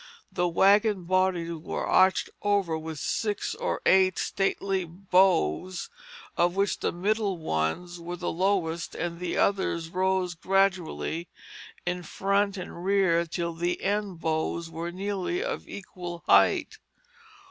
The 0.31 0.47
wagon 0.47 1.03
bodies 1.03 1.51
were 1.51 1.85
arched 1.85 2.31
over 2.41 2.75
with 2.75 2.97
six 2.97 3.53
or 3.53 3.83
eight 3.85 4.17
stately 4.17 4.83
bows, 4.83 5.91
of 6.35 6.55
which 6.55 6.79
the 6.79 6.91
middle 6.91 7.37
ones 7.37 7.99
were 7.99 8.15
the 8.15 8.31
lowest, 8.31 8.95
and 8.95 9.19
the 9.19 9.37
others 9.37 9.89
rose 9.89 10.33
gradually 10.33 11.27
to 11.85 12.01
front 12.01 12.57
and 12.57 12.83
rear 12.83 13.27
till 13.27 13.53
the 13.53 13.83
end 13.83 14.19
bows 14.21 14.71
were 14.71 14.91
nearly 14.91 15.43
of 15.43 15.69
equal 15.69 16.23
height. 16.25 16.79